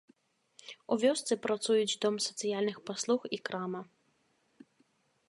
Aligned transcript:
У 0.93 0.95
вёсцы 1.03 1.33
працуюць 1.45 1.99
дом 2.05 2.15
сацыяльных 2.29 2.77
паслуг 2.91 3.21
і 3.39 3.41
крама. 3.51 3.81